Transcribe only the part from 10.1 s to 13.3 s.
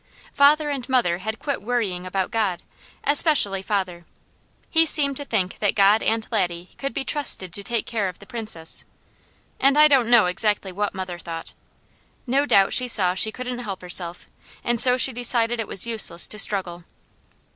exactly what mother thought. No doubt she saw